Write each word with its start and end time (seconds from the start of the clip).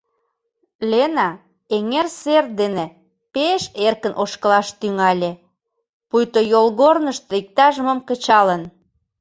Лена 0.91 1.29
эҥер 1.75 2.07
сер 2.21 2.45
дене 2.59 2.85
пеш 3.33 3.61
эркын 3.85 4.13
ошкылаш 4.23 4.67
тӱҥале, 4.79 5.31
пуйто 6.09 6.39
йолгорнышто 6.53 7.33
иктаж-мом 7.41 7.99
кычалын. 8.07 8.61